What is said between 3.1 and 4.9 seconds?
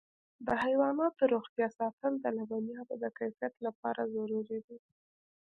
کیفیت لپاره ضروري دي.